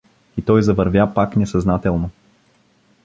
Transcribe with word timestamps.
И 0.37 0.41
той 0.41 0.61
завървя 0.63 1.13
пак 1.13 1.35
несъзнателно. 1.35 2.09